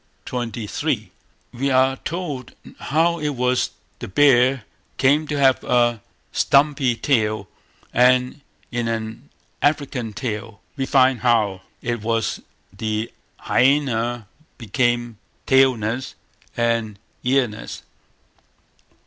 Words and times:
xxiii, 0.25 1.11
we 1.53 1.69
are 1.69 1.95
told 1.97 2.53
how 2.79 3.19
it 3.19 3.29
was 3.35 3.69
the 3.99 4.07
bear 4.07 4.63
came 4.97 5.27
to 5.27 5.37
have 5.37 5.63
a 5.63 6.01
stumpy 6.31 6.95
tail, 6.95 7.47
and 7.93 8.41
in 8.71 8.87
an 8.87 9.29
African 9.61 10.11
tale, 10.11 10.59
we 10.75 10.87
find 10.87 11.19
how 11.19 11.61
it 11.83 12.01
was 12.01 12.41
the 12.75 13.11
hyaena 13.41 14.25
became 14.57 15.19
tailless 15.45 16.15
and 16.57 16.97
earless. 17.23 17.83